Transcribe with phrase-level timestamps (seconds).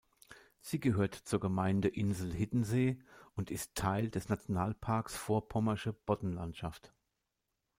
[0.61, 2.99] Sie gehört zur Gemeinde Insel Hiddensee
[3.35, 6.91] und ist Teil des Nationalparks Vorpommersche Boddenlandschaft.